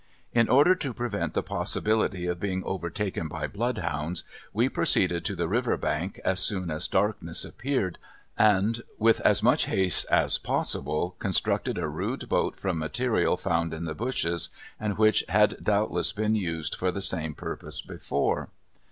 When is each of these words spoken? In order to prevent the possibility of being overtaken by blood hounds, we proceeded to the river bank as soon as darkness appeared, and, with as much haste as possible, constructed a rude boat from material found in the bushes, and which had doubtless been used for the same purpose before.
In 0.33 0.49
order 0.49 0.73
to 0.73 0.95
prevent 0.95 1.35
the 1.35 1.43
possibility 1.43 2.25
of 2.25 2.39
being 2.39 2.63
overtaken 2.63 3.27
by 3.27 3.45
blood 3.45 3.77
hounds, 3.77 4.23
we 4.51 4.67
proceeded 4.67 5.23
to 5.25 5.35
the 5.35 5.47
river 5.47 5.77
bank 5.77 6.19
as 6.25 6.39
soon 6.39 6.71
as 6.71 6.87
darkness 6.87 7.45
appeared, 7.45 7.99
and, 8.35 8.81
with 8.97 9.19
as 9.21 9.43
much 9.43 9.65
haste 9.67 10.07
as 10.09 10.39
possible, 10.39 11.15
constructed 11.19 11.77
a 11.77 11.87
rude 11.87 12.27
boat 12.27 12.59
from 12.59 12.79
material 12.79 13.37
found 13.37 13.75
in 13.75 13.85
the 13.85 13.93
bushes, 13.93 14.49
and 14.79 14.97
which 14.97 15.23
had 15.29 15.63
doubtless 15.63 16.11
been 16.11 16.33
used 16.33 16.73
for 16.73 16.89
the 16.91 17.03
same 17.03 17.35
purpose 17.35 17.79
before. 17.79 18.49